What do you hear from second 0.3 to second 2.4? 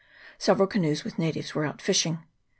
Several canoes with natives were out fishing.